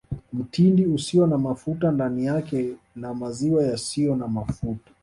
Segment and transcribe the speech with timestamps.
[0.33, 4.91] Mtindi usio na mafuta ndani yake na maziwa yasiyo na mafuta